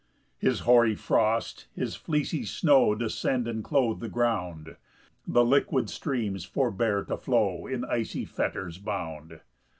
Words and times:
5 0.41 0.41
His 0.41 0.59
hoary 0.61 0.95
frost, 0.95 1.67
his 1.75 1.95
fleecy 1.95 2.43
snow 2.43 2.95
Descend 2.95 3.47
and 3.47 3.63
clothe 3.63 3.99
the 3.99 4.09
ground; 4.09 4.75
The 5.27 5.45
liquid 5.45 5.91
streams 5.91 6.43
forbear 6.43 7.03
to 7.05 7.17
flow, 7.17 7.67
In 7.67 7.85
icy 7.85 8.25
fetters 8.25 8.79
bound. 8.79 9.41